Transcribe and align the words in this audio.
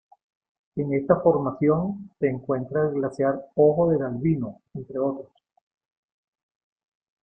En 0.77 0.93
esta 0.95 1.19
formación 1.19 2.09
se 2.19 2.27
encuentra 2.27 2.87
el 2.87 2.95
glaciar 2.95 3.39
Ojo 3.53 3.91
del 3.91 4.01
Albino, 4.01 4.59
entre 4.73 4.97
otros. 4.97 5.29